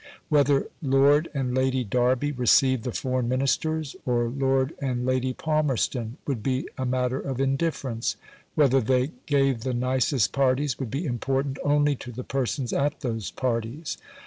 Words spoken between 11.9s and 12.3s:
to the